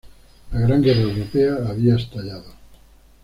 La 0.51 0.61
Gran 0.61 0.81
Guerra 0.81 1.01
Europea 1.01 1.57
había 1.69 1.95
estallado. 1.95 2.55